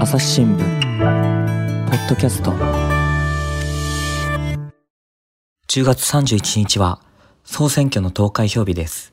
[0.00, 0.64] 朝日新聞ポ
[1.94, 2.52] ッドキャスト。
[5.68, 7.02] 10月31日は
[7.44, 9.12] 総選挙の投開票日です。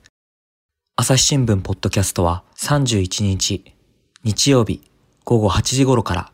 [0.96, 3.75] 朝日新聞ポッドキャストは31日
[4.24, 4.82] 日曜日
[5.26, 6.32] 午後8時頃から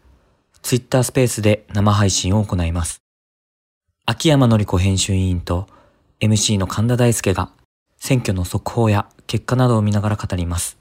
[0.62, 3.02] ツイッタースペースで生配信を行います。
[4.06, 5.66] 秋山紀子編集委員と
[6.20, 7.50] MC の神田大輔が
[7.98, 10.79] 選挙の速報や結果などを見ながら語ります。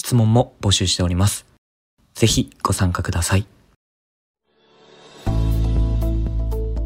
[0.00, 1.44] 質問も募集しております。
[2.14, 3.44] ぜひご参加ください。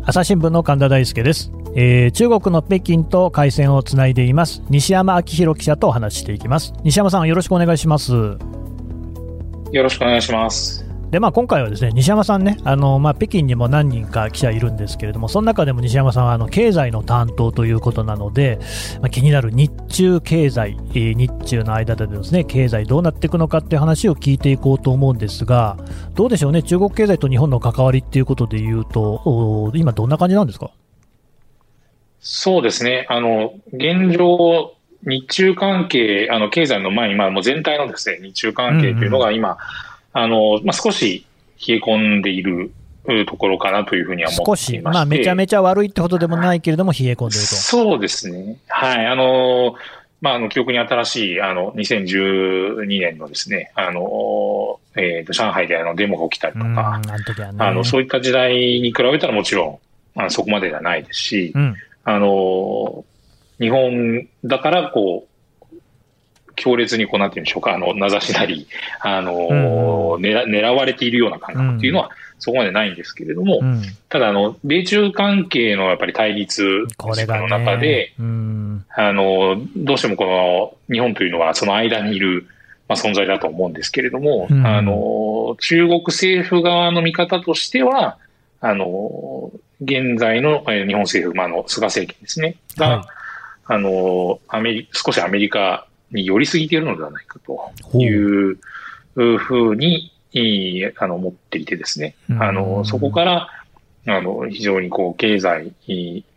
[0.07, 4.63] 朝日新聞の神田大輔です、えー、中国の北京と回線をつないでいます。
[4.69, 6.75] 西山明宏記者とお話していきます。
[6.83, 8.13] 西山さんよろしくお願いします。
[8.13, 10.84] よろしくお願いします
[11.15, 18.59] でまあ、今回はですね西山さんね、あのまあ、北京にも何人か記者いるんですけれども、その中でも西山さんはあの経済の担当ということなので、
[19.01, 25.77] まあ、気になる日中経済、日中の間でですね経済どうなっていくのかっていう話を聞いていこうと思うんですが、
[26.15, 30.73] どうでしょうね、中国経済と日本の関わりっていうことでいうと、今、どんな感じなんですか？
[32.19, 34.75] そうですね、あの現状、
[35.05, 39.59] 日中関係、あの経済の前に、まあ、もう全体のですね日中関係というのが今、うんうん
[40.15, 41.27] あの、まあ、少し
[41.69, 42.73] 冷え込んでいる
[43.27, 47.55] ところかなというふうには思っていましてまあ、めちゃめちゃ悪いってほどでもないけれども、冷え込んでいると。
[47.57, 48.57] そうですね。
[48.69, 49.07] はい。
[49.07, 49.75] あの、
[50.21, 59.81] まあ、あの、記憶に新しい、あの、2012年のですね、あの、えっ、ー、と、上海であの、デモが起きたりとか、あ、ね、の、そういった時代に比べたらもちろ
[60.17, 63.05] ん、あのそこまでではないですし、うん、あの、
[63.59, 65.34] 日本だから、こう、
[66.57, 68.67] 強烈にこう、なんていうんでしょうか、あの、名指しなり、
[69.01, 69.55] あの、う
[70.19, 82.47] ん、狙、狙われているような感覚っていうのは、そこまでないんですけれども、うん、ただ、あの、米中関係のやっぱり対立の中で、ねうん、あの、どうしてもこの、日本というのはその間にいる、
[82.87, 88.19] まあ、存在だと思うんですけれども、うん、あの、中国政府側の見方としては、
[88.61, 93.07] あの、現在の日本政府、まあ、の、菅政権ですね、が、はい、
[93.67, 98.59] あの、アメリ、少しアメリカに寄りすぎているのではないかという
[99.15, 100.13] ふうに、
[100.97, 102.17] あの、思っていてですね。
[102.41, 103.49] あの、そこから、
[104.07, 105.73] あの、非常にこう、経済、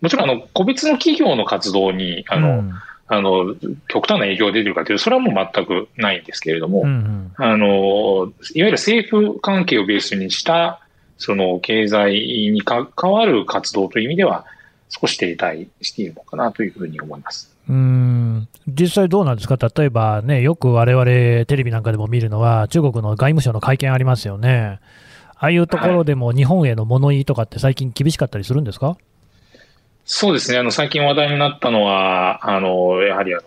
[0.02, 2.74] もちろんあの、個別の企業の活動に、あの、うん、
[3.08, 3.56] あの、
[3.88, 10.82] 極端な影響が出てるかというと、それはもう全くないんですけれども、うんうん、あの、いわゆる政府関係をベースにした、
[11.18, 12.14] その経済
[12.52, 14.46] に関わる活動という意味では、
[14.90, 17.56] 少し停滞しているのかなというふうに思います。
[17.70, 24.80] うん実際どうなんですか、例えばね、よく我々テレビなんかでも見るのは、中国の外務省の会見ありますよね。
[25.36, 28.98] ああいうところでも日本への物言いとかって最近厳しかったりするんですか？
[30.06, 30.58] そうですね。
[30.58, 33.40] あの、最近話題になったのは、あの、やはりあ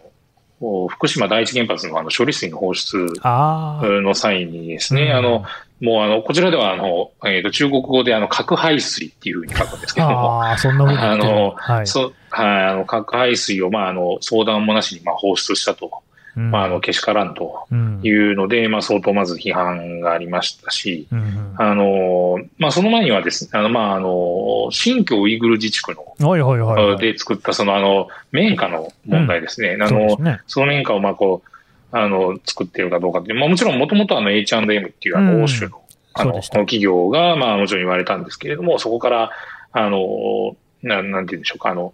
[0.60, 5.44] の、福島第一原発のあの処理水の放出の際にですね、あ,、の、
[5.80, 10.42] もうあの、こちらではあの、えっ、ー、と、中国語であの、核排水っていうふうに書くんですけども。
[10.42, 10.98] ああ、そんなふうに。
[10.98, 11.86] あの、はい。
[11.86, 15.90] そ、はい、あの、核排水を、まあ、あの、相談もなしに、まあ、放出したと。
[16.36, 17.66] うん、まあ、あの、けしからんと
[18.02, 29.78] いうので、うん、まあ、相当まず批判がありましたし、うん、あの、まあ、その前にはですね、あの、まあ、あの、新疆ウイグル自治区の、はいはいはい、はい、で作った、その、あの、綿花の問題ですね。
[29.80, 31.50] あの、その綿花を、まあ、こう、
[31.92, 35.82] あの、作ってるかどうかって、まあもちろんもともとあの H&M っていうあの欧州の、
[36.14, 39.30] あの、企業が、まあもちろん言われたんですけれども、そこから、
[39.72, 41.92] あの、ななんて言うんでしょうか、あの、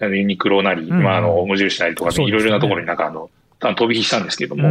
[0.00, 3.30] ユニクロなり、まああの、無印なりとかでいろいろなところになんかあの、
[3.60, 4.68] 飛び火したんですけれども、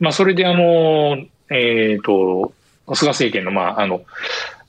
[0.00, 1.18] まあそれであの、
[1.50, 2.52] えっ、と、
[2.94, 4.02] 菅政権の、まああの、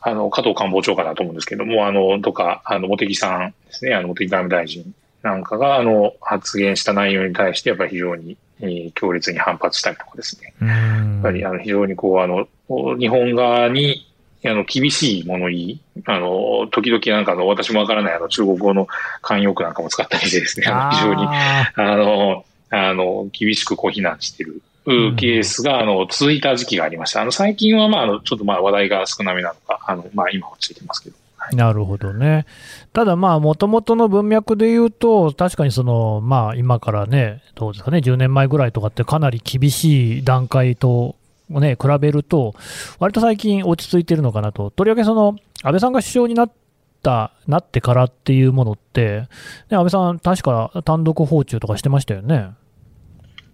[0.02, 10.54] あの、加藤官房長官だと思うんですけども、あの、とか、あの、茂木さんですね、あの、茂木外務大臣なんかが、あの、発言した内容に対して、やっぱり非常に、えー、強烈に反発したりとかですね。
[10.62, 12.48] やっぱり、あの、非常にこう、あの、
[12.98, 14.06] 日本側に、
[14.46, 18.88] あの、厳しいもの言い、あの、時々なんかの、私もわからない、あの、中国語の
[19.22, 27.22] 慣用句なんかも使ったりしてですね、あの、非常に、あの、あの、厳しくこう非難してるケースが、あの、続いた時期がありました。
[27.22, 31.16] あの、最近は、まあ、あの、ちょっとまあ、話題が少なめなのか、あの、まあ、今落ちてますけど。
[31.54, 32.46] なるほどね。
[32.94, 41.16] ただまあ、もともとの文脈で言うと、確かにその、まあ、今からね、どうですかね、10年前ぐらいとかってかなり厳しい段階と、
[41.50, 42.54] ね、比べると、
[43.00, 44.70] 割と最近落ち着いてるのかなと。
[44.72, 46.52] とりわけその、安倍さんが首相になっ
[47.02, 49.28] た、なってからっていうものって、
[49.70, 52.52] ね、安倍さん確か単独訪中とかしてましたよね。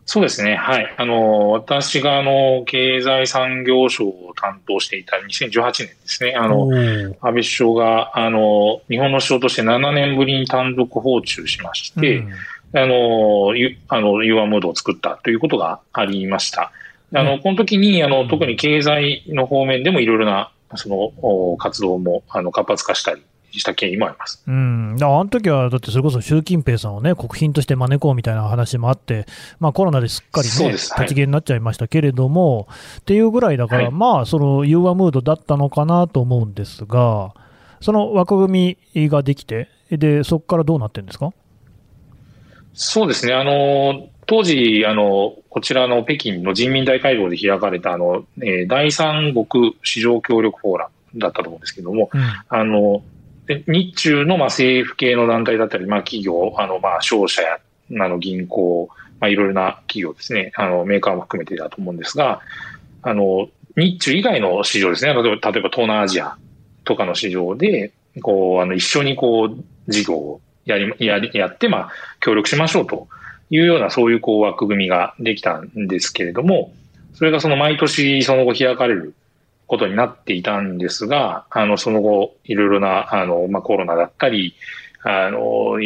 [0.08, 0.56] そうですね。
[0.56, 0.96] はい。
[0.98, 6.36] あの、私が、あの、経済産業省を担当していた2018年ですね。
[6.38, 12.34] あの、安倍首相が、あの、日本の首相として7年ぶりに単独訪中しまして、うん、
[12.80, 16.72] あの、ゆ、あの、融和ムードを作ったということがありました。
[17.14, 23.24] あの、この時に、あの、特に経済の方面でもいろいろな、その、活動も、あの、活発化したり
[23.60, 24.44] した経緯もあります。
[24.48, 24.96] うん。
[24.98, 29.26] だあの時は、だってそれこそ習近平さんをね、国賓として招こうみたいな話もあって、
[29.60, 37.34] まあコロナですっかりね、立ち消えになっちゃいましたけれども、はい、っていうぐらいだから、はい、まあ、その融和ムードだったのかなと思うんですが、
[37.82, 41.32] その枠組みができて、で、そこからどうなってるんですか？
[42.74, 43.34] そうですね。
[43.34, 53.04] あの、当時、あの、こちらの北京の人民大会合で開かれた、あの、えー、第三国市場協力フォーラムだったと思うんですけども、うん、あの、
[53.48, 57.60] 日中のまあ政府系の団体だったり、まあ企業、あのまあ商社や、
[58.00, 58.90] あの銀行、
[59.20, 62.42] まあいろいろな企業ですね、あのメーカーも含めてだと思うんですが、
[63.02, 66.38] あの、日中以外の市場ですね、例えば例えば東南アジア
[66.84, 71.90] とかの市場で、こう、あの一緒にこう、事業をやり、やり、やって、まあ
[72.20, 73.08] 協力しましょうと
[73.52, 76.74] いうようなそういうこう枠組みができたんですけれども、
[77.14, 79.14] それがその毎年その後開かれる
[79.68, 84.56] ことになっていたんですが、あの、その後、いろいろな、あの、まあ、コロナだったり、
[85.04, 85.78] あの、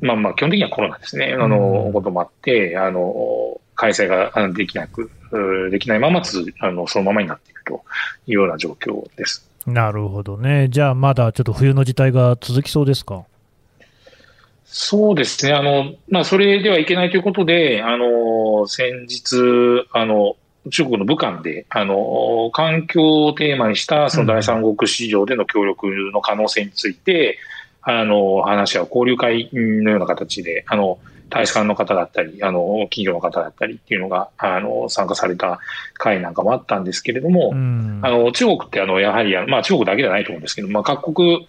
[0.00, 5.10] まあまあ、基本的にはコロナですね、あの、こともあって、あの、開催ができなく、
[5.70, 7.82] できないままつ、あの、そのままになっていると
[8.26, 9.48] いうような状況です。
[9.66, 10.68] なるほどね。
[10.70, 13.24] じゃあ、まだちょっと冬の事態が続きそうですか？
[14.64, 15.52] そうですね。
[15.52, 20.36] あの、まあ、それではいけないということで、あの、先日、あの、
[20.70, 27.38] 中国の武漢で、あの、環境をテーマにしたその第三国市場での協力の可能性について、
[27.86, 30.98] うん、あの、話し合う交流会のような形で、あの、
[31.28, 35.58] 大使館の方だったり、あの、企業の方だったりっていうのが、あの、参加された
[35.94, 41.48] 会なんかもあったんですけれども、うん、あの、中国ってあの、やはり、まあ中国だけじゃないと思うんですけど、まあ各国、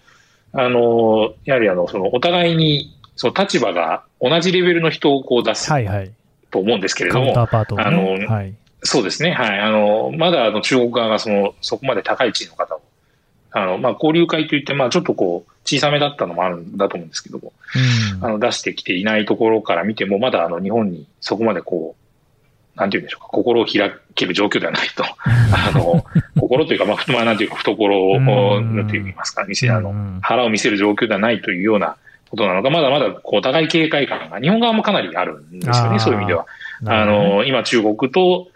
[0.52, 5.70] あの、やはりあの、その、お互いに、その立場が同じレベルの人をこう出す。
[5.70, 6.10] はいはい。
[6.50, 9.32] と思うんですけれども、ね、あの、はい、そうですね。
[9.32, 9.60] はい。
[9.60, 12.80] あの、まだあの中国側がその、そこまで高い地位の方を、
[13.50, 17.52] あの、まあ、交流会といって、まあ、ちょっとこう、小さめだったのもあるんだと思うんですけども、
[18.18, 25.04] うん、あの、出してきていないところから見ても、まだあの、日本にそこまでこう、なんていうんでしょうか、心を開ける状況ではないと。
[25.26, 26.04] あの、
[26.38, 28.20] 心というか、まあ、まあ、なんていうか、懐を、
[28.60, 29.92] なんて言いますか、見せ、あの、
[30.22, 31.96] 腹を見せる状況ではないというような
[32.30, 36.46] ことなのか、まだまだ、こう、お互い警戒感が、日本側もかなりあるんですよね、そういう意味では。
[36.86, 38.48] あの、今中国と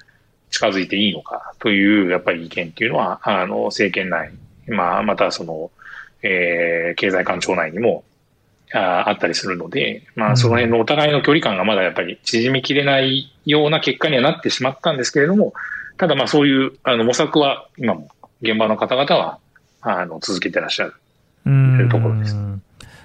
[0.53, 4.31] 近づいていいのかという、やっぱり意見っていうのは、あの、政権内、
[4.69, 5.73] まあ、またその、
[6.23, 8.05] えー、経済官庁内にも、
[8.75, 15.53] ああったりするので、まあ、その辺のお互いの距離感がまだやっぱり縮みきれないような結果にはなってしまったんですけれども、
[15.99, 18.09] ただまあそういうあの模索は今も
[18.41, 19.39] 現場の方々は
[19.83, 20.95] あの続けてらっしゃる。
[21.45, 22.37] というところです。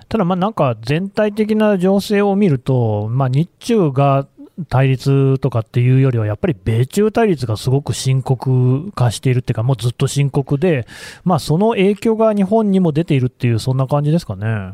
[0.08, 4.26] ただ、まあなんか全体的な情勢を見ると、まあ、日中が
[4.70, 10.88] 対立とかっていうよりは、やっぱり米中対立がすごく深刻化しているっていうか、もうずっと深刻で、
[11.24, 14.74] まあ、その影響が日本にも出ているっていう、そんな感じですかね。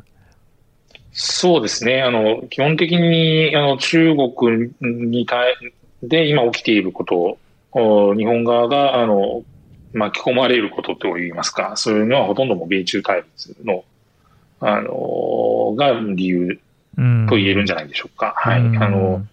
[1.11, 2.01] そうですね。
[2.01, 5.55] あの、基本的に、あの、中国に対、
[6.01, 7.37] で今起きていること
[7.71, 9.43] を、日本側が、あの、
[9.93, 13.83] 巻き込まれることといいますか、そういうのはほとんども米中対立の、
[14.59, 16.59] あの、が理由
[17.29, 18.33] と言えるんじゃないでしょうか。
[18.35, 18.59] はい。
[18.59, 19.25] あの、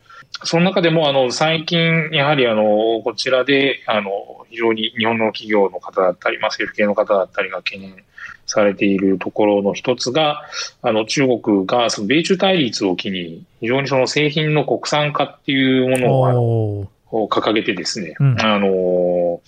[0.44, 4.10] その中でも、あの、最近、やはり、あの、こちらで、あの、
[4.48, 8.04] 非常に日本の企業の方だったり、まあ、政府系の方だったりが懸念
[8.46, 10.42] されているところの一つが、
[10.82, 19.40] あの、中国が、その、米中対立を機に、非常にその製品の国産化っていうものを、あの、掲げてですね、うん、あの、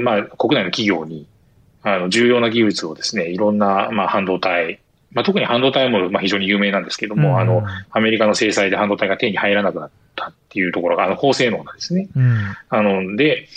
[0.00, 1.26] まあ、国内の企業に、
[1.82, 4.80] あの、重要な技術をですね、いろんな、まあ、半導体、
[5.16, 12.06] まあ、特に半導体もまあ非常に有名なんですけども、うん、あの、アメリカの制裁で半導体が手に入らなくなったっていうところが、あの、高性能なんですね。
[12.14, 13.48] うん、あの、で、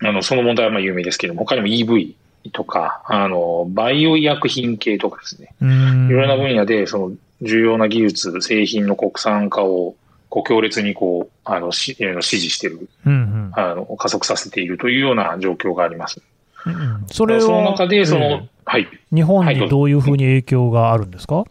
[0.00, 2.14] あの、その問題はまあ有名ですけども、他にも EV
[2.52, 7.12] とか、あの、バイオ医薬品系とかですね、いろいろな分野で、その、
[7.42, 9.94] 重要な技術、製品の国産化を、
[10.30, 16.22] こう、強烈にこう、あの、し、指示している、うんうん、あの、加速させているというような状況があります。
[16.66, 18.88] うん、それその中で、その、はい。
[19.12, 21.46] 日本にどういうふうに影響があるんですか、はい、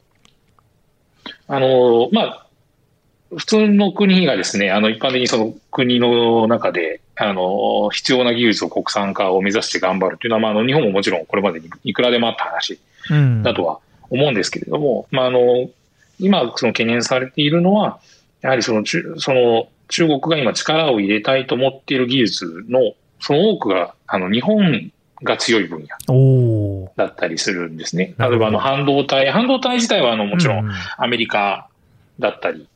[1.48, 2.48] あの、まあ、
[3.36, 12.80] 普通の国がですね、あの、一般的にその国の中で、あの、必要な技術を国産化を目指して頑張るというのは、まあ、あの、日本ももちろんこれまでにいくらでもあった話
[13.44, 15.70] だとは思うんですけれども、うん、まあ、あの、
[16.20, 18.00] 今、その懸念されているのは、
[18.42, 24.92] やはりその、その、中国が今力を入れたいと思っている技術の、その多くが、あの、日本
[25.24, 28.14] が強い分野だったりするんですね。
[28.18, 31.68] 例えばあの半導体、半導体自体はあのもちろんアメリカ
[32.20, 32.68] だったり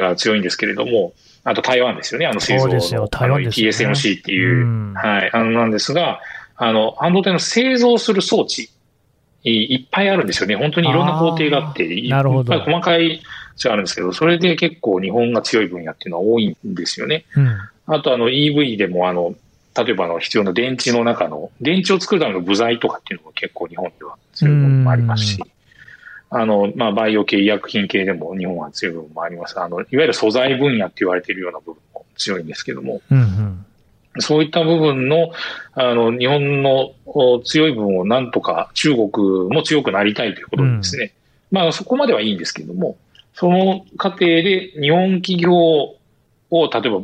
[0.00, 1.12] が強いんですけれども、
[1.44, 6.20] あと台湾ですよね、あの製造の、TSMC っていう、うん、はい、あのなんですが、
[6.56, 8.70] あの、半導体の製造する装置、
[9.44, 10.56] いっぱいあるんですよね。
[10.56, 13.22] 本当にいろんな工程があって、いっぱい細かい
[13.64, 17.24] 違あるんですけど、それで結構日本が強い分野っていうのは多いんですよね。
[17.36, 19.34] うん、あとあの EV でもあの、
[19.84, 25.44] 例えばの必要な電池の中の、電池を作るための部材とかっていうのも結構日本では強いものもありますし、
[26.30, 29.58] あの、まあ、バイオ系、医薬品系でも日本は強い部分もあります。
[29.60, 33.66] あの、いわゆる素材分野って言われているような部分も強いんですけども、うんうん。
[34.20, 35.30] そういった部分の、
[35.74, 36.92] あの、日本の
[37.44, 39.08] 強い部分をなんとか中国
[39.48, 41.12] も強くなりたいということでですね、
[41.52, 42.96] うん、まあそこまではいいんですけども、
[43.34, 45.96] その過程で日本企業を
[46.50, 47.02] 例えば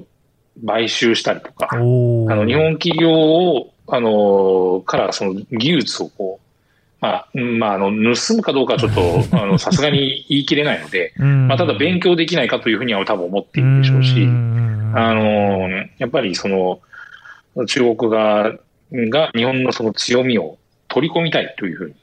[0.65, 6.45] 買収したりとか、あの日本企業を、あの、からその技術をこう、
[7.01, 9.01] まあ、まあ、あの、盗むかどうかはちょっと、
[9.37, 14.25] あの、さすがに言い切れないので、まあ、ただ勉強できないかというふうには多分思っているでしょうし、
[14.95, 15.69] あの、
[15.99, 16.81] やっぱりその、
[17.67, 18.53] 中国側
[18.93, 20.57] が日本のその強みを
[20.89, 21.95] 取り込みたいというふうに、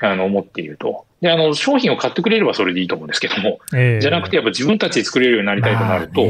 [0.00, 1.06] あの、思っていると。
[1.20, 6.26] で、あの、商品を買ってくれればそれでいいと思うんですけども、えー、じゃなくてやっぱ自分たちで作れるようになりたいとなると、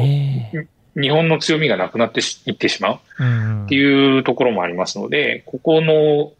[0.97, 6.33] 日本の強みがなくなっていってしまうっていうところもありますので、ここの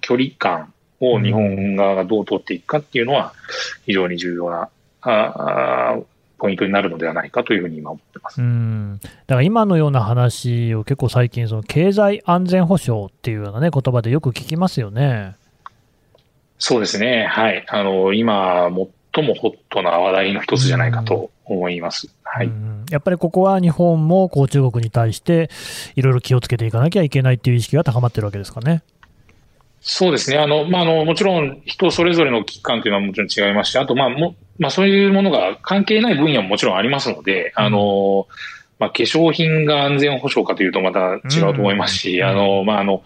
[0.00, 3.32] 距離感を日本側がどう取っていくかっていうのは
[3.84, 4.68] 非常に重要な、
[5.02, 5.98] あ
[6.38, 15.36] ポイントになるのではないかというふうに今思ってますうんだから今のような話を結構最近、その経済安全保障っていうような、ね、言葉でよく聞きますよね。
[16.58, 17.26] そうですね。
[17.26, 17.64] はい。
[17.68, 18.70] あの、今、
[19.14, 22.08] 最もホットな話題の一つじゃないかと思います。
[22.22, 22.50] はい。
[22.90, 25.50] やっぱりここは日本もこう中国に対して
[25.96, 28.82] いろいろ気をつけていかなきゃいけないっていう意識が高まってるわけですかね。
[29.82, 30.38] そうですね。
[30.38, 38.28] あの、まあ、あの、もちろん人それぞれの危機感というのはもちろん違いますし、あと、まあ、も、まあ、そういうものが関係ない分野ももちろんありますので、あの、
[38.78, 43.02] まあ、化粧品が安全保障かというとまた違うと思いますし、あの、まあ、あの、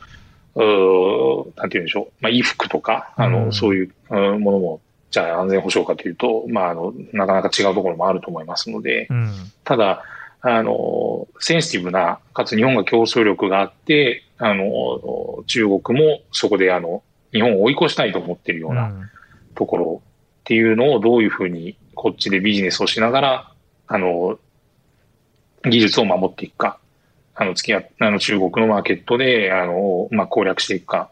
[0.54, 4.80] うなんて言うんでしょう、まあ、衣服とか、あの、うん、そういうものも、
[5.16, 9.32] じゃあ安全保障かというと、まあ、あの、なかなか違うところもあると思いますので、うん、
[9.64, 10.02] ただ、
[10.42, 18.92] あの、センシティブな、かつ日本が競争力があって、あの、中国もそこであの、日本を追い越したいと思っているような
[19.54, 23.52] ところっていうのをどういうふうにこっちでビジネスをしながら、
[23.87, 24.38] あの、
[25.64, 26.78] 技術を守っていくか、
[27.35, 31.08] あの、付き合あの、中国のマーケットで、あの、まあ、攻略していくか。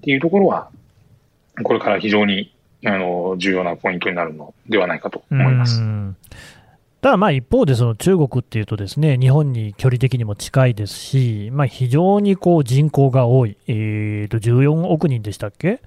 [0.02, 0.68] ていうところは、
[1.62, 2.51] これから非常に、
[2.84, 5.82] あの、重要なポイントになるのではないかと思います。
[7.00, 15.80] ただまあ一方でその中国っていうとですね日本に距離的にも近いですし、まあ、非常にこう人口が多い、えー、と14億人でしたっけ？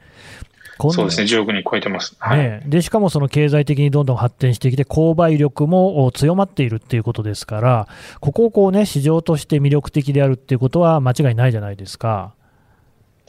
[0.78, 7.88] そうですね、10億人超えてます、はい、でしかもその経済的にどんどん発展してきて、購買力も強まっているっていうことですから、
[8.20, 12.34] ここをこう、ね、市場として魅力的であるっていうことは間違いないじゃないですか。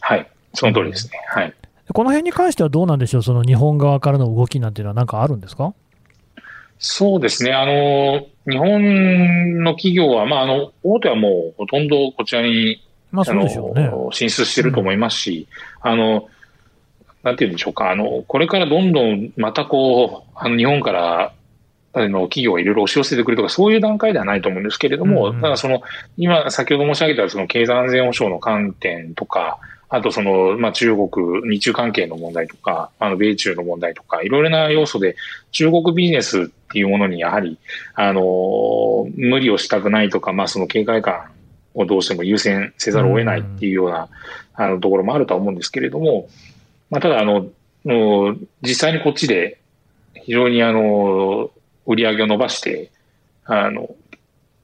[0.00, 1.20] はい、その通りですね。
[1.28, 1.54] はい、
[1.92, 5.74] この辺に関してはどうなんでしょう、その日本側からの動きなんていうのは、なんかあるんですか？
[6.78, 15.48] そうですね、あの日本の企業は、まあ、あの大手はもうほとんどこちらに、まあそうでしょうね、進出してると思いますし、
[15.84, 16.28] うん、あの
[17.22, 21.32] なんて言うんでしょうか、あの、これからどんどんまたこう、あの、日本から、
[21.92, 25.82] あの、企業がいろいろ押し寄せてくるとか、そういう段階ではないと思うんですけれども、うん、ただその、
[26.16, 31.08] 今、先ほど申し上げたその経済安全保障の観点とか、あとその、まあ、中国、
[31.48, 35.16] 日中関係の問題とか、あの、米中の問題とか、いろいろな要素で、
[35.52, 37.58] 中国ビジネスっていうものにやはり、
[37.94, 41.30] あの、無理をしたくないとか、まあ、その警戒感
[41.74, 44.08] をどうしても優先せざるを得ないっていうような、
[44.54, 46.28] あの、ところもあるとは思うんですけれども、
[46.90, 47.46] まあ、ただ、あの、
[48.62, 49.58] 実際にこっちで
[50.14, 51.50] 非常にあの、
[51.86, 52.90] 売り上げを伸ばして、
[53.44, 53.94] あの、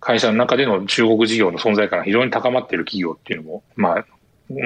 [0.00, 4.04] 会社の中での中国事業の存在感が非常に高まっている企業っていうのも、まあ、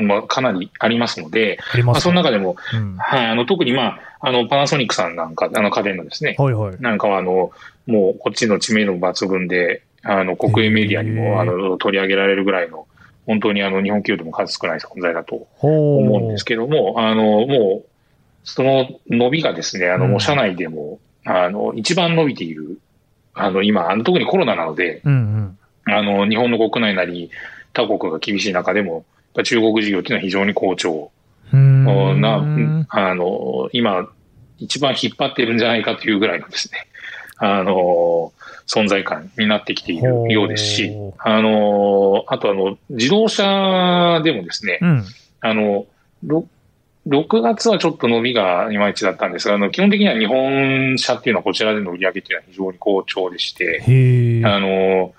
[0.03, 7.51] まあ、かなりありますので、あまあ、その中でも、うん、はい、あの、特にまあ、あの、パナソニックさんなんか、あの家電のですね、はいはい、なんかはあの、
[7.87, 12.87] もうこっちの知名度抜群で、あの、国営メディアにも、あの、取り上げられるぐらいの、
[13.27, 17.87] 本当にあの日本企業でも数少ない存在だと思うんですけども、あの、もう、
[18.45, 22.79] その伸びがですね、あの、もう社内でも、あの、一番伸びている、
[23.35, 27.31] あの、今、あの特にコロナなので、うんうん、あの、日本の国内なり、
[27.73, 29.05] 他国が厳しい中でも、
[29.43, 31.11] 中国事業っていうのは非常に好調。
[31.53, 34.09] な、あの、今、
[34.59, 36.87] 一番引っ張っているんじゃないかというぐらいのですね、
[37.39, 38.33] あの、
[38.67, 45.05] 存在感になってきているようですし、あの、あとあの、自動車でもですね、うん、
[45.41, 45.87] あの、
[47.07, 55.15] 6月はちょっと伸びがいまいちだったんですが、あの基本的には日本車っていうのはこちらでの売り上げっていうのは非常に好調でして、あの、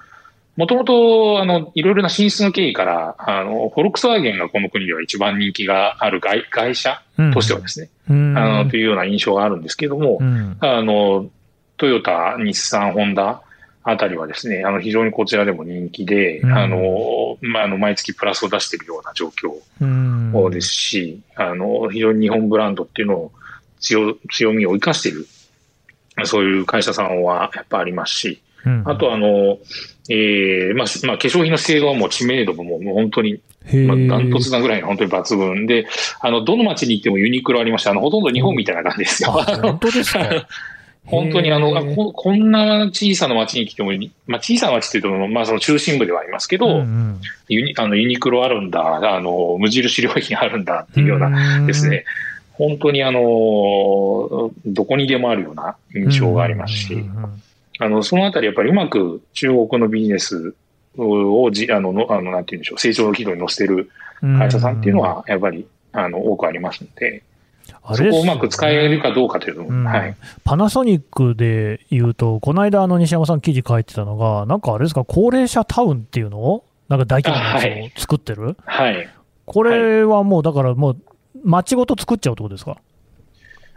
[0.58, 7.00] もともと、あの、いろいろな進出の経緯から、あの、フォルクスワーゲンがこの国では一番人気がある外会社
[7.32, 11.30] としてはですね、うん、あの、というような印象があるんですけども、うん、あの、
[11.78, 13.44] トヨタ、日産、ホンダ
[13.84, 23.32] あたりはですね、あの、非常にこちらでも人気で、うん、あの、まあ、あの、毎月プラスを出しているような状況ですし、あの、非常に日本ブランドっていうのを
[23.80, 25.28] 強、強みを生かしている、
[26.26, 28.42] そういう会社さんはやっぱありますし、
[28.86, 29.60] あとあの、
[30.10, 33.40] ええー、まあ、まあ、化粧品の性能も知名度ももう本当に、
[33.86, 35.66] まあ、ダントツなぐらいの本当に抜群。
[35.66, 35.88] で、
[36.22, 39.32] あの、どの街に行ってもユニクロありまして、あの、ほとんど日本みたいな感じですよ。
[39.32, 40.48] 本当ですか？
[41.08, 43.92] 本当にあのこ、こんな小さな街に来ても、
[44.28, 52.04] まあ、小さな街っていうと、まあ、その中心部ではありますけど、うんうん、ユニあのユニクロあるんだ、あの、無印良品あるんだっていうようなですね、
[52.52, 57.42] 本当にあの、どこにでもあるような印象がありますし、うんうんうん
[57.80, 60.56] あの、そのあたりやっぱりうまく中国のビジネス
[60.98, 63.90] をじ、あの、のあのなんて言うんでしょう、成長の軌道に乗せてる
[64.22, 67.24] 会社さんっていうのは、やっぱり、あの、多くありますので、
[67.84, 70.16] あれ、ね、そこをうまく使えるかどうかというのも、はい。
[70.44, 78.56] パナソニックで言うと、この間、あの、西山さん記事書いてたのが、なんかあれですか、高齢者タウンっていうのを、なんか大規模なやつを作ってる？
[78.66, 79.10] はい。
[79.46, 80.98] これはもう、だからもう、
[81.44, 82.78] 街ごと作っちゃうってことですか？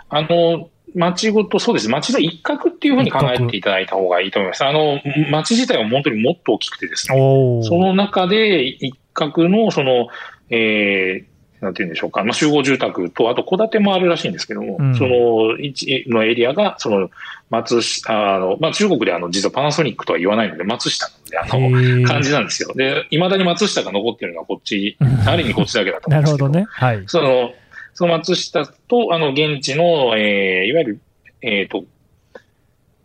[0.09, 1.88] あの、町ごと、そうです。
[1.88, 4.64] 町の一角っていうふうに考えていただいた方がいいと思います。
[4.64, 7.16] あの、町自体は本当にもっと大きくてですね、
[7.62, 10.09] その中で一角の、その、
[10.50, 17.11] えー、なんて言うんでしょうか、まあ、集合住宅と、あと戸建てもあるらしいんですけども、うん、その一のエリアが、その
[17.50, 22.73] 松下、あの、まあ、中国であの、実はパナソニックとは言わないので、松下で、あの、感じなんですよ。
[22.75, 26.49] で、未だに松下が残ってるのはこっち、ある意味こっちだけだと思うんですけど。
[26.50, 26.88] なるほどね。
[26.88, 27.02] はい。
[27.06, 27.52] その、
[28.00, 31.00] その松下と、あの、現地の、えー、いわゆる、
[31.42, 31.85] えっ、ー、と、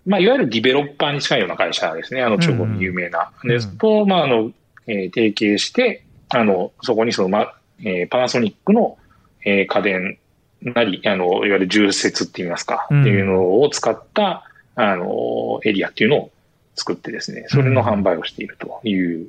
[0.06, 2.22] まあ、いわゆるディベロッパーに近いような会社ですね。
[2.24, 3.30] あの、中国有名な。
[3.44, 4.54] うん、ですと、まあ、あの、
[4.88, 8.98] えー、提携して、あの、そこにその、ま、えー、パナソニックの、
[9.44, 10.18] えー、家電
[10.62, 16.31] なり、あの、いわゆる重設って言いますか、うん、っていうのを使った、あの、エリアっていうのを
[16.75, 19.27] 作ってですね、それの販売をしているという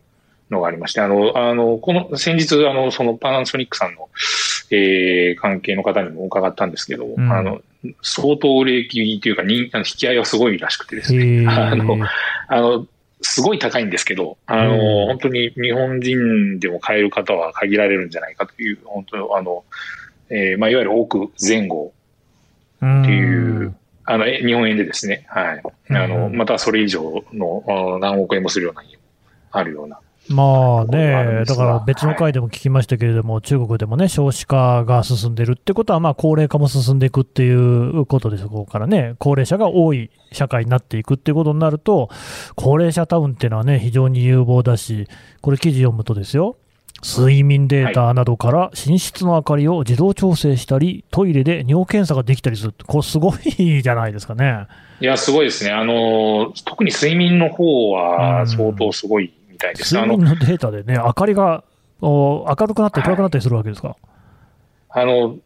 [0.48, 4.08] のがありまして、あの、あの、この、先日、あの、そのパナソニックさんの、
[4.70, 7.60] えー、関係の方にも伺ったんですけど、うん、あの、
[8.02, 11.98] 相当売れ行きというか、人あの引き合いはすごいらしくてですね、 あの、
[12.48, 12.86] あの、
[13.22, 19.64] すごい高いんですけど、あの、本当に日本人でも買える方は限られるんじゃないかという、本当あの、
[20.28, 21.92] えー、まあ、いわゆる億前後
[22.76, 23.74] っていう、
[24.04, 25.62] あの、日本円でですね、はい。
[25.90, 29.02] あの、またそれ以上の何億円もするような家も
[29.50, 42.10] あるようなまあね、だから別の回でも聞きましたけれども、はい、中国でもね、少子化が進んでるってことは、まあ高齢化も進んでいくっていうことでしょうからね、高齢者が多い社会になっていくっていうことになると、
[42.56, 45.06] 高齢者タウンっていうのはね、非常に有望だし、
[45.42, 46.56] これ記事読むとですよ、
[47.04, 54.66] 睡眠データなどから寝室の明かりを自動調整したり、トイレで尿検査ができたりするこれすごいじゃないですかね。
[55.00, 55.72] いや、すごいですね。
[55.72, 59.94] あの、特に睡眠の方は相当すごいみたいです。
[59.94, 61.64] 睡眠のデータでね、明かりが
[62.02, 63.96] お明るくなったり暗くなったりするわけですか、
[64.90, 65.36] はい、あの、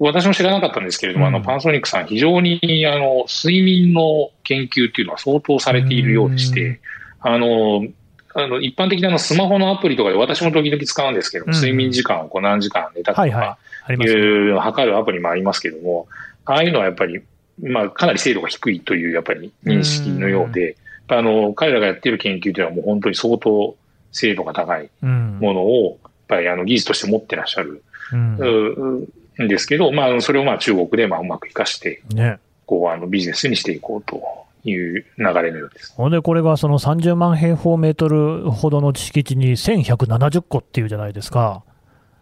[0.00, 6.80] 私も知らなかったんですけれども、うん、あの、パンソニックさん、非常に、あの、睡眠の研究っていうのは相当されているようでして、
[7.20, 7.86] あの、
[8.34, 16.08] あの、一般的なのスマホのアプリとかで私も時々使うんですけども、うん、睡眠時間をこう何時間寝たとか、いう測るアプリもありますけども、
[16.44, 17.22] ああいうのはやっぱり、
[17.62, 20.76] まあ、かなり精度が低いという、やっぱり認識のようで、
[21.18, 23.76] あの、彼らがやってる研究というのはもう本当に相当
[24.12, 29.08] 精度が高いものを、やっぱりあの技術として持ってらっしゃる、うん、
[29.44, 34.22] んですけど、まあ、それをまあ中国でまあうまく活かして、ね、こう、あのビジネスにしていこうと
[34.64, 35.94] いう流れのようです。
[35.94, 41.62] ほんで、これがその30万平方メートルほどの敷地に1170個っていうじゃないですか。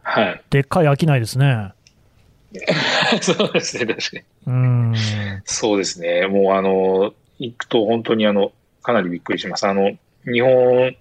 [0.02, 0.42] はい。
[0.50, 1.72] でっかい商いですね。
[3.20, 4.22] そうですね、確かに。
[4.46, 4.94] うん。
[5.44, 6.26] そうですね。
[6.26, 9.66] もうあの、行くと本当にあの、かなりびっくりします。
[9.66, 9.92] あの、
[10.24, 10.94] 日本、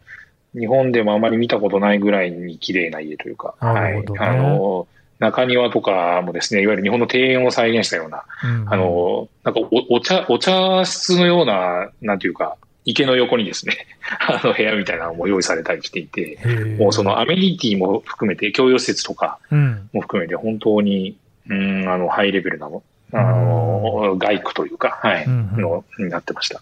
[0.55, 4.03] 日本でもあまり見たことないぐらいに綺麗な家というか、ね、はい。
[4.19, 4.87] あの、
[5.19, 13.85] 中庭とかもですね、いわゆる日本の庭園を再現したような、うん、あの、なんかおお茶、お茶室のような、なんていうか、池の横にですね、
[14.27, 16.39] あの部屋みたいなのも用意されたりしていて、
[16.79, 19.39] もうそのアメニティも含めて、共用施設とか
[19.91, 21.17] も含めて、本当に、
[21.49, 26.61] うん、あの、ハイレベルなの、あの、外区というか、はい、の、になってました。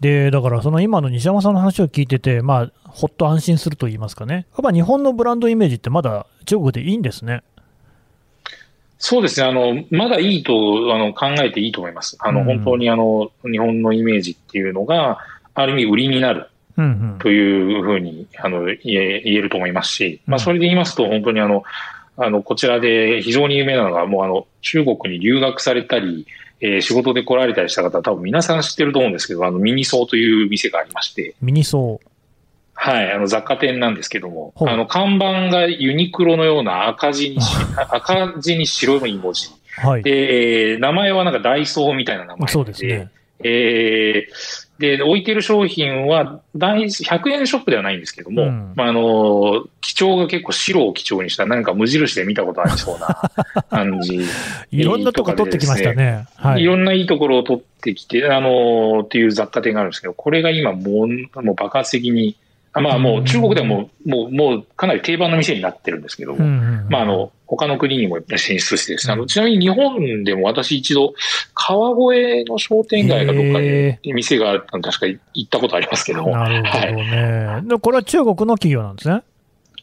[0.00, 4.34] で、だからその今の西山さんの話を聞いてて、まあ、ほっと安心すると言いますかね。
[4.34, 7.42] やっぱ日本のブランドイメージってまだ中国でいいんですね。
[8.98, 9.46] そうですね。
[9.46, 12.16] あの、まだいいと、あの、考えていいと思います。
[12.20, 15.18] あの、うん、本当にあの、日本のイメージっていうのが、
[15.54, 16.46] ある意味売りになる。
[17.18, 21.62] というふうに、あの、言え、言えると思いますし、まあ、それで言いますと、本当にあの、
[22.16, 26.26] あの、こちらで非常に有名なのが、もうあの、中国に留学されたり、
[26.60, 31.34] えー、仕事で来られたりした方、多分皆さん知ってると思うんですけど、あの、ミニソーという店がありまして。
[31.40, 32.10] ミニソー
[32.74, 37.38] はい、あの、雑貨店なんですけども、あの、看板がユニクロのような赤字に
[37.76, 39.50] 赤字に白い文字。
[39.76, 40.02] はい。
[40.02, 42.52] で、えー、名前はなんかダイソーみたいな名前で。
[42.52, 43.10] そうですね。
[43.44, 53.30] えー、で、置いてる商品は、大、100円ショップではないんですけども、うん、まあ、あの、基調が結構白を基調にした、なんか無印で見たことありそうな
[53.68, 54.20] 感じ、
[54.72, 56.24] いろんなとこ取ってきましたね。
[56.34, 56.62] はい。
[56.62, 62.36] いろんないいところを取ってきて、あの、っていう雑貨店があるんですけど、これが今もう、もう爆発的に、
[62.72, 66.44] まあもう中国でも、もう、もうかなり定番の店になってるんですけども、
[66.88, 71.14] まああの、他の国にも進出してですね、あの、ちなみに日本でも私一度、
[71.52, 76.30] 川越の商店街かどっかで店があったの確か行ったことありますけども。
[76.30, 77.46] なるほどね。
[77.46, 79.22] はい、でこれは中国の企業なんですね。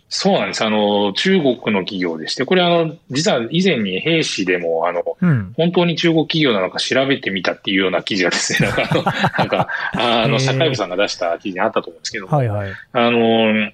[0.10, 0.64] そうなんです。
[0.64, 9.04] あの、中国の企業でして、これあの、実は以前に兵士でも、あの、うん、本当に中国企業なのか調べてみたっていうような記事がですね、なんかあの、
[9.38, 12.72] なんか、あの、社会部さんが出した記事にあったと思うんですけど、はいはい。
[12.94, 13.70] あの、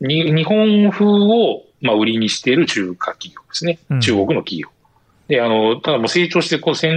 [0.00, 3.78] に日本風を、まあ、売りにしている中華企業ですね。
[4.00, 4.68] 中国の企業。
[5.28, 6.92] うん、で、あの、ただもう成長して、こう、先、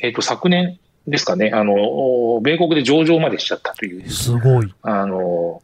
[0.00, 4.08] えっ、ー、と、昨年ですかね、あの、米国で上場までしちゃったという。
[4.10, 4.74] すごい。
[4.82, 5.62] あの、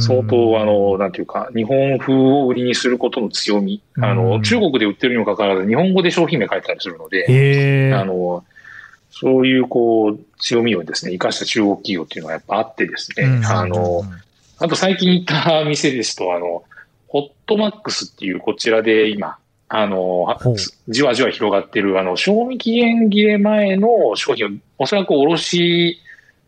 [0.00, 3.80] 相当、あの、なんていうか、日本風を売りにすることの強み。
[4.00, 8.44] あの、中国で売ってるにもかかわらず、日本語で商品名書いたりするので、あの、
[9.10, 14.02] そういう、こう、強みをですね、生かした中国企業っていうのはやっぱあってですね、あの、
[14.58, 16.64] あと最近行った店ですと、あの、
[17.06, 19.38] ホットマックスっていうこちらで今、
[19.68, 20.26] あの、
[20.88, 26.00] じわじわ広がってる、あの、賞味期限切れ前の商品を、おそらく卸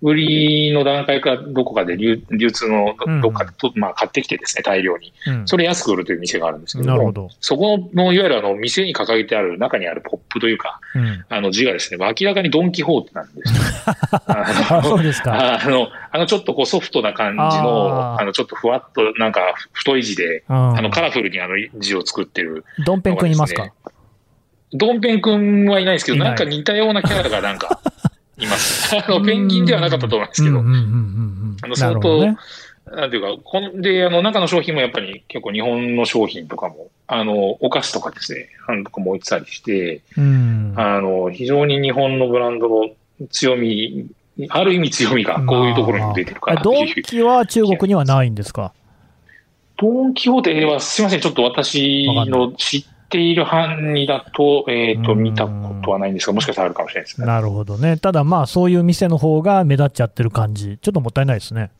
[0.02, 5.12] 売りの段階かどこかで流流通のどっかでと、まあ、買ってきてですね、大量に。
[5.44, 7.28] それ安く売るという店があるんですけども、ど。
[7.40, 13.60] そこの、いわゆるあの、店に掲げてある中にあるポップというか、うん、あの字がですね、明らかにドンキホーテなんですよ。
[14.26, 15.60] あ そうですか。
[15.62, 23.70] あの、あのちょっとこうソフトな感じの、あのちょっとふわっとなんか太い字で、あのカラフルにあの字を作ってる、ドンペン君いますか？
[24.72, 27.80] ドンペン君はいないですけど、なんか似たようなキャラがなんか、
[28.44, 28.94] います。
[28.96, 30.62] あの、ペンギンではなかったと思いますけど、あ
[31.68, 32.36] の、相当、ね、
[32.86, 42.90] なんていうか、こんで、あの、中の商品もやっぱり結構日本の商品とかも、あの、お菓子とかですね、あのとかも置いてたりして、うん、あの、非常に日本のブランドの
[43.30, 44.06] 強み、
[44.48, 48.72] ある意味強みがこういうところに出てるかなドンキは中国にはないんですか？
[49.76, 57.26] ドンキホーテは、すみません、ちょっと私の知っている範囲だと、えっ、ー、と、見たことはないんですが、もしかしたらあるかもしれないですね。
[57.26, 57.96] なるほどね。
[57.96, 61.70] ただまあ、そういう店の方が目立っちゃってる感じ、ちょっともったいないですね。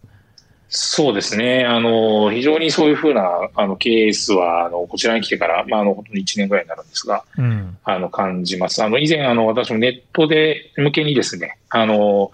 [0.72, 1.64] そうですね。
[1.64, 8.82] あの、非常にそういうふうな、あの、ケースは、あの、こちらに来てから、まあ、あの、本当に1年ぐらいになるんですが、うん、あの、感じます。
[8.84, 12.30] あの、以前、あの、私もネットで向けにですね、あの、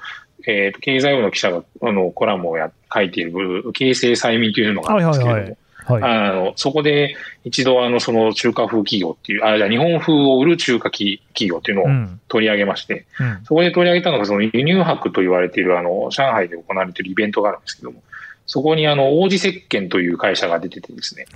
[0.47, 13.27] えっ、ー、と、経済部の記者が、あの、コラムをや書いている、形成催眠というのがあるんですけれども、はいはいはいはい、あの、そこで一度あの、その中華風企業っていう、あ、じゃ日本風を売る中華企業っていうのを取り上げまして、うん。
[13.27, 18.03] うん、そこで取り上げたのがその輸入博と言われているあの、上海で行われているイベントがあるんですけども、
[18.47, 21.27] そこにあの、王子石鹸という会社が出ててですね。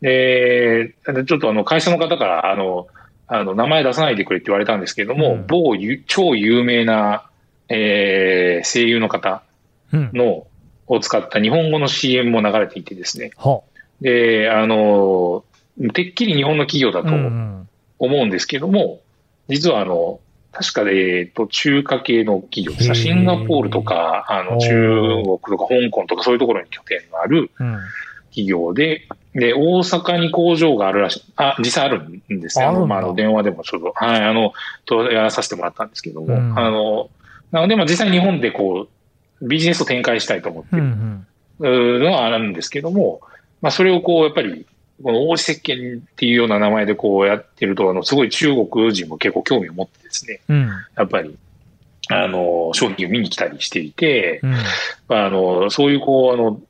[0.00, 0.94] で、
[1.26, 2.86] ちょっとあの、会社の方から、あの、
[3.26, 7.28] あの、名前出さないでくれって言われたんですけども、うん、某超有名な、
[7.68, 9.42] えー、声優の方
[9.92, 10.46] の、
[10.86, 13.30] を使った日本語の CM も流れていてですね。
[14.00, 15.44] で、あの、
[15.94, 17.14] てっきり日本の企業だと
[17.98, 19.00] 思うんですけども、
[19.48, 20.20] 実はあの、
[20.52, 22.94] 確かで、えっと、中華系の企業です。
[22.94, 27.50] シンガポールとか、あの、中国とか香港とかそういうところに拠点がある
[28.30, 31.32] 企業で、で、大阪に工場があるらしい。
[31.36, 32.64] あ、実際あるんですね。
[32.64, 34.52] あの、まあ、あの、電話でもちょっと、はい、あの、
[34.86, 37.10] とやらさせてもらったんですけども、うん、あの、
[37.52, 38.88] なので、まあ、実際日本でこ
[39.40, 43.20] う、ビジネスを展開したいと思ってるのはあるんですけども、
[43.62, 44.66] まあ、それをこう、やっぱり、
[45.02, 51.36] この王子石鹸っていうような名前でこうやってると、あの、すごい中国人も結構興味を持ってですね、うん、やっぱり、
[52.10, 54.54] あの、商品を見に来たりしていて、うん、
[55.16, 56.60] あの、そういうこう、あの、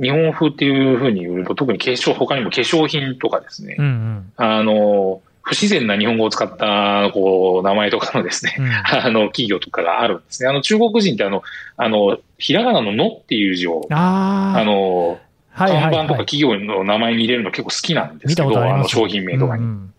[0.00, 10.48] 日本風っていうふうに言うと、特に化粧、他にも化粧品とかですね、うんうん、あの、不自然な日本語を使った、こう、名前とかのですね、うん、 あの、企業とかがあるんですね。
[10.48, 11.42] あの、中国人ってあの、
[11.76, 15.18] あの、ひらがなののっていう字を、あの、
[15.54, 19.64] 看板とか企業の名前に入れるの結構好きなんですけど、あの、商品名とかに。
[19.64, 19.94] うんうん、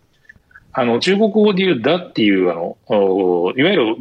[0.72, 2.76] あの、中国語で言うだっていう、あの、
[3.56, 3.96] いわゆる、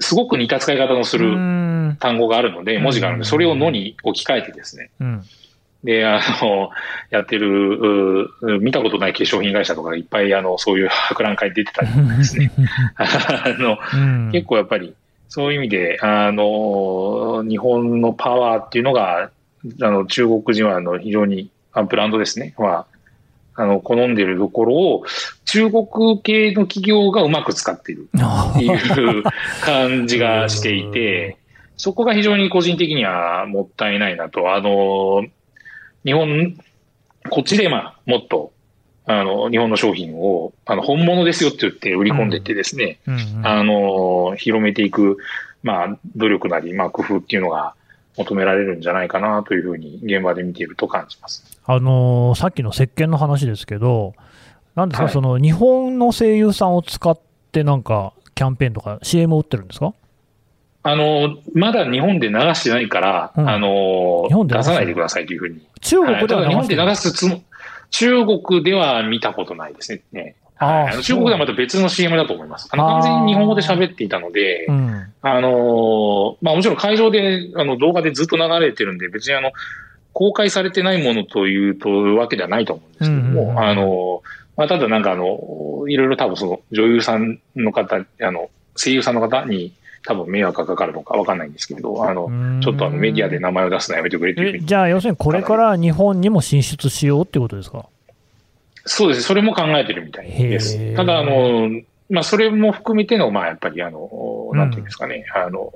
[0.00, 1.34] すごく似た使い方のする
[1.98, 4.90] 単語があるので、文字があるので、それをのに置き換えてですね。
[5.00, 5.24] うん。
[5.84, 6.70] で、あの、
[7.10, 8.28] やってる、
[8.60, 12.50] 見たことない化粧品会社とかいっぱい、あの、そういう博覧会出てたりとかですね。
[12.96, 14.94] あの、うん、結構やっぱり、
[15.28, 19.30] そういう意味で、あの、日本のパワーっていうのが、
[19.82, 22.54] あの、中国人は、あの、非常に、あブランドですね。
[22.56, 22.86] は、
[23.54, 25.04] あの、好んでるところを、
[25.44, 29.24] 中国系の企業がうまく使っているっていう
[29.62, 31.36] 感じがしていて、
[31.76, 34.54] そこが非常に個人的にはもったいないなと。
[34.54, 35.24] あの、
[36.04, 36.56] 日本、
[37.30, 38.52] こっちでまあ、もっと、
[39.06, 45.16] あの、日本の商品を、あの、本物ですよって言って売り込んでってですね、うんうんうん、あの、広めていく、
[45.62, 47.74] まあ、努力なり、まあ、工夫っていうのが
[48.18, 51.58] 求められるんじゃないかなというふうに、現場で見ていると感じます。
[51.64, 54.14] あのさっきの石鹸の話ですけど、
[54.74, 57.18] なんですか、はい、その、日本の声優さんを使っ
[57.52, 59.94] て、なんか、キャンペーンとか CM を打ってるんですか？
[60.84, 65.60] あの、まだ日本で流してないから、うん、あの、出さないでくださいというふうに。
[65.80, 67.12] 中国では、はい、日本で流す
[67.90, 70.36] 中国では見たことないですね。
[70.58, 72.68] あ中国ではまた別の CM だと思います。
[72.72, 79.52] あの完全に日本語で喋っていたので、あうん、あの、まあもちろん会場で、あの動画でずっと流れてるんで、別にあの、
[80.12, 84.22] 公開されてないものというとわけではないと思うんですけども、うんあの、
[84.56, 89.72] まあただなんかあの、いろいろ多分その女優さんの方、あの、声優さんの方に、
[90.06, 92.30] 多分迷惑がかかるのか分かんないんですけど、あの、
[92.62, 97.86] ちょっとあのメディアで名前を出すのやめてくれっていうじゃあ、要するにこれから日本にも進出しようってことですか？
[98.88, 99.22] そうです。
[99.22, 100.94] それも考えてるみたいです。
[100.96, 101.70] ただ、あの、
[102.10, 105.72] まあ、それも含めての、まあ、やっぱり、あの、なんていうんですかね、うん、あの、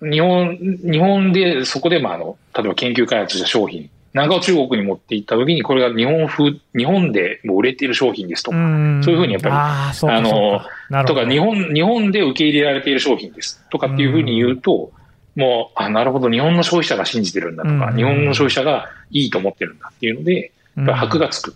[0.00, 8.56] 日本、日本で、そこで、まあ、あの、例えば研究開発した商品なんかを中国に持っていったときに、これが日本風、日本でも売れている商品ですとか、
[9.02, 13.62] そういうふうにやっぱり、あの、とか日本、日本で受け入れられている商品です。
[13.70, 14.92] とかっていうふうに言うと、
[15.36, 21.54] もう、あ、なるほど、日本の消費者が信じてるんだとか、日本の消費者がいいと思ってるんだっていうので、やっぱ箔がつく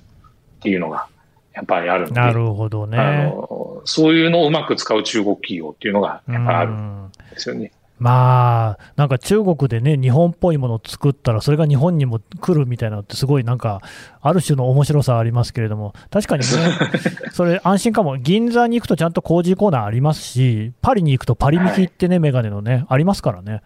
[0.63, 1.09] っていうのが、
[1.55, 2.15] やっぱりあるんで。
[2.15, 2.97] なるほどね。
[2.97, 7.73] あの、そういうのをうまく使う中国企業っていうのが、やっぱあるんですよね。
[7.99, 13.81] まあ、なんか中国でね、日本っぽいものを作ったら、それが日本にも来るみたいなのって、すごいなんか、
[14.21, 16.47] ある種の面白さありますけれども、確かにね、
[17.33, 23.63] それ、安心かも、銀座に行くとちゃんと工事コーナーありますし、パリに行くとパリミキってね、メガネのね、ありますからね。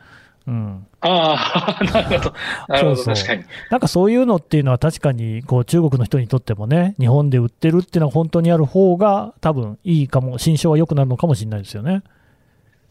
[0.46, 2.35] うん、ああ、 なるほど。
[2.68, 3.44] なるほど、確かに。
[3.70, 12.02] なんかそういうのっていうのは確かに、こう、中国の人にとってもね、日本で売ってるっていうのは本当にある方が、多分いいかも、心象は良くなるのかもしれないですよね。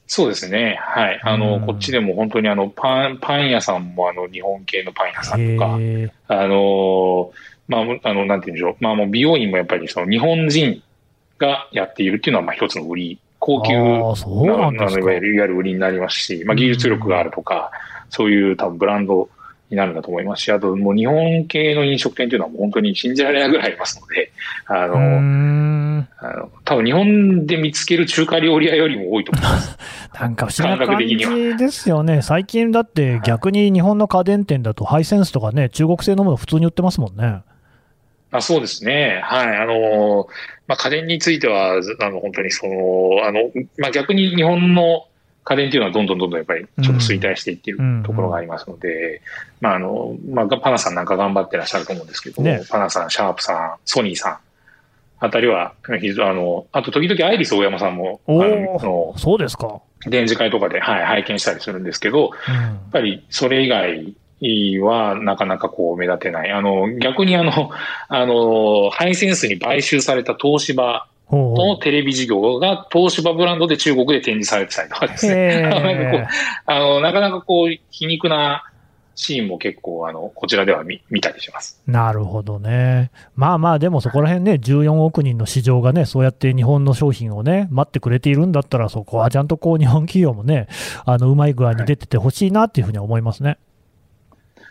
[0.08, 0.78] そうですね。
[0.82, 1.20] はい。
[1.24, 5.80] あの、こっちでも本当にあの、パン、パン屋さんもあの、日本系のパン屋さんとか、
[6.28, 7.32] あの、
[7.68, 8.76] まあ、あの、なんて言うんでしょう。
[8.82, 10.84] まあもう美容院もやっぱりその日本人
[11.40, 17.70] がやっているっていうのはまあ一つの売り、高級な、そうなんですかいわゆる、いわゆる売りになりますし、まあ技術力があるとか、
[18.10, 19.30] そういう多分ブランド
[19.70, 24.32] になるんだと思いますし、あともう日本系の飲食店というのはもう本当に信じられないぐらいありますので、
[24.66, 24.98] あの、
[26.18, 29.78] あの多分日本で見つける中華料理屋よりも多いと思います。
[30.20, 32.24] なんか不思議な感じですよね。
[32.24, 37.42] 最近だって逆に日本の家電店だとハイセンスとかね、中国製のもの普通に売ってますもんね。
[38.32, 39.22] あそうですね。
[39.24, 39.58] はい。
[39.58, 40.28] あの、
[40.68, 45.08] まあ、家電については、あの、本当にその、あの、まあ、逆に日本の
[45.46, 49.22] 家電っていうのはどんどんどんどんやっぱりちょっと衰退していっているところがありますので、
[49.62, 54.38] まああの、まあパナさんなんか頑張ってらっしゃると思うんですけども、ね、パナさん、シャープさん、ソニーさん、
[55.20, 59.82] あたりは、あの、あと時々アイリス大山さんも、あの、そうですか。
[60.10, 64.16] 展示会とかで、はい、拝見したりするんですけど、うん、やっぱりそれ以外
[64.82, 66.52] はなかなかこう目立てない。
[66.52, 67.70] あの、逆にあの、
[68.08, 75.64] あの、ハイセンスに買収された東芝のテレビ事業が東芝ブランドで中国で展示されてたりとかですね。
[76.66, 78.64] あのなかなかこう、皮肉な
[79.16, 81.82] シーンも結構、あの、こちらでは見見たりします。
[81.88, 83.12] なるほどね。
[83.36, 90.68] まあまあ、でもそこら辺ね、14億人の市場がね、そうやって日本の商品をね、待ってくれているんだったら、そこはちゃんとこう、日本企業もね、
[91.06, 93.58] あの、うまい具合に出ててほしいなっていうふうに思いますね。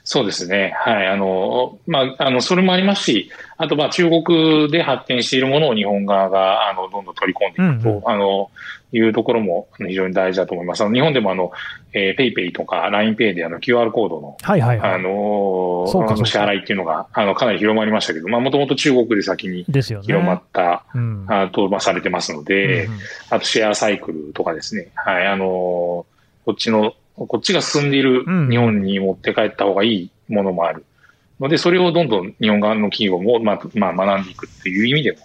[0.07, 0.75] そうですね。
[0.77, 1.07] はい。
[1.07, 8.51] あの、まあ、あの、それもありますし、あと、まあ、中国で発展しているものを日本側が、あの、どんどん取り込んでいくと、うんうん、あの、
[8.97, 10.83] いうところも非常に大事だと思います。
[10.83, 11.51] あの日本でもあの、
[11.93, 26.07] えー、ペイペイとか LINEPay であの QR コードの、はいはいはい、あのー、支払いっていうのが、あの、かなり広まりましたけど、まあ、もともと中国で先に広まった、ねうん、あと、まあ、されてますので、うんうん、あとシェアサイクルとかですね、はい、あのー、こ
[26.53, 30.85] っちの、こっちが進んでいる日本に持って帰った方がいいものもある。
[31.41, 35.19] ので、それをどんどん日本側の企業も、まあ、まあ、学んでいくっていう意味でも、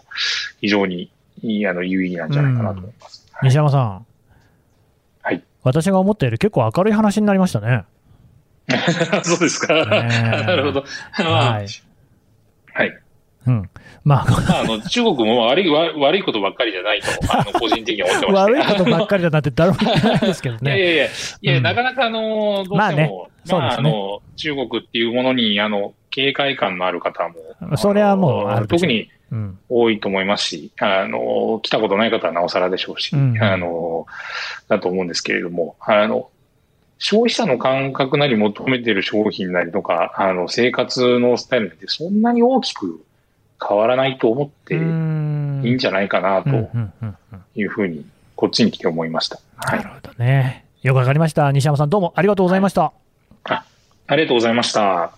[0.59, 3.27] 非常にいい、あの、有意義なんじゃないかなと思います。
[3.41, 4.05] うん、西山さん。
[5.21, 5.43] はい。
[5.63, 7.85] 私が思ったより結構明るい話になりましたね。
[9.23, 9.73] そうですか。
[9.85, 10.83] なるほど。
[11.11, 11.67] はい。
[12.73, 12.99] はい。
[13.49, 13.69] うん。
[14.03, 20.77] まあ、まあ、あの、中国も悪い、悪いことばっかりじゃないと、あの、 個人的に思ってます悪いことばっかりじゃなくて誰も言ってないですけどね。
[20.77, 21.09] いやいやいや、い
[21.41, 23.11] や、うん、なかなかあの、どうしても、まあ、ね
[23.47, 29.09] まあ、あの、中国っていうものに、あの、警戒感のある方も、それはもう特に
[29.69, 34.05] 多いと思いますし、うん、あの、来たことない方はなおさらでしょうし、うん、あの、
[34.67, 36.29] だと思うんですけれども、あの、
[36.99, 43.01] 消費者の感覚なり求めている商品なりとか、あの、生活のスタイルってそんなに大きく
[43.67, 46.49] 変わらないと思っていいんじゃないかなと
[47.55, 49.39] いうふうに、こっちに来て思いました。
[49.65, 50.65] なるほどね。
[50.81, 51.51] よくわかりました。
[51.51, 52.93] 西山さん、どうもありがとうございました。
[53.43, 53.63] あ
[54.07, 55.11] ありがとうございました。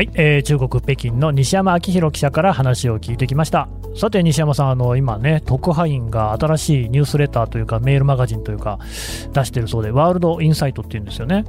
[0.00, 3.68] はい、えー、中国・北京の西山明宏記者から話を聞いてきました。
[3.94, 8.78] さて西山さんあの今ね特派員が新しいニュースレターというかメールマガジンというか
[9.34, 11.44] 出してるそうでワールドインサイトっていうんですよね。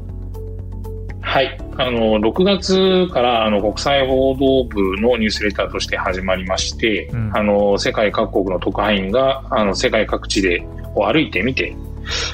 [1.22, 1.58] はい。
[1.78, 11.74] あの、6月からあの国際報道部のニュースレターとして始まりまして、うん、あの、世界各国の特派員が、あの、世界各地でを歩いてみて、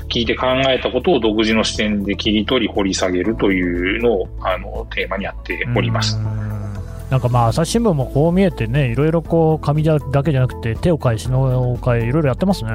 [0.10, 6.18] 聞いて考えたことを独自の視点で切り取り掘り下げるというのをあのテーマにやっております。
[7.10, 12.72] なんかまあ朝日新聞もこう見えてね、いろいろこう紙だけじゃなくて手を変え、品を変え、いろいろやってますね。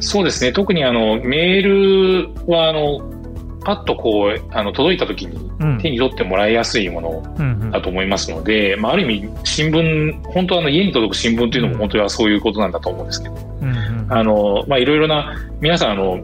[0.00, 0.52] そうですね。
[0.52, 3.18] 特にあのメールはあの
[3.64, 16.20] パッとこうあの届いた時に手に取ってもらいやすいものだと思いますので、まあ、ある意味新聞本当はあの家に届く新聞というのも本当はそういうことなんだと思うんですけど、うんうん、あのまあいろいろな皆さんあの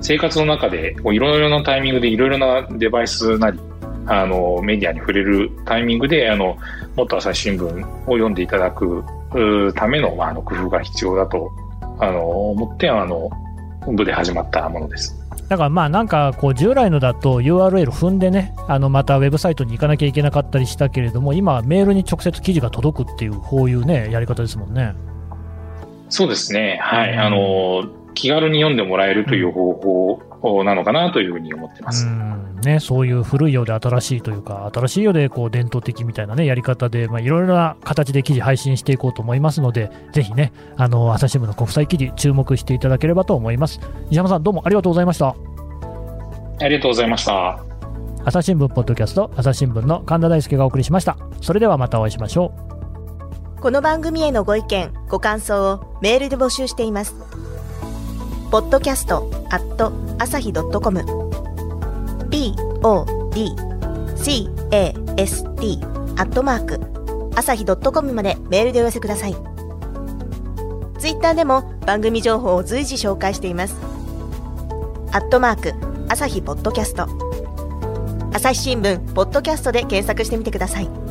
[0.00, 3.58] 生活の中でいろいろなタイミングでいろいろなデバイスなり
[4.06, 6.58] あのメディアに触れるタイミングであの
[6.94, 9.02] もっと朝日新聞を読んでいただく
[9.74, 11.50] ための,、まあ、あの工夫が必要だと
[11.98, 13.30] あの思ってあの
[13.86, 15.18] 部で始まったものです。
[15.48, 24.94] だからまあなんかこう従来のだと URL 踏んでねあのまたウェブサイトに行かなきゃいけなかったりしたけれども今メールに直接記事が届くっていうこういうねやり方ですもんね。
[26.14, 32.06] そうですねはい、うん、あの気軽に読んでもらえるという方法なのかなというふうに思ってます。
[32.06, 43.80] うんね、そういう古いようで新しいというか、新しいようでこう伝統的みたいな、ね、やり方で、まあ、いろいろな形で記事配信していこうと思いますので、ぜひね、あの朝日新聞の国際記事、注目していただければと思います。
[44.10, 45.34] 西山さん、どうもありがとうございました。
[46.60, 47.58] ありがとうございました。
[48.24, 51.16] 朝日新聞ポッドキャスト、朝日新聞の神田大輔がお送りしました。
[51.40, 52.73] それではまたお会いしましょう。
[53.64, 57.14] この番組へのご意見、ご感想をメールで募集しています。
[58.50, 61.00] ポッドキャストアット朝日ドットコム
[62.28, 62.60] podcast
[66.18, 66.78] アットマーク
[67.36, 69.36] 朝日ドットコムまでメールでお寄せください。
[70.98, 73.76] ツイッターでも番組情報を随時紹介しています。
[75.10, 75.72] アットマーク
[76.10, 77.08] 朝日ポッドキャスト
[78.34, 81.03] 朝日新聞ポッドキャストで検索してみてください。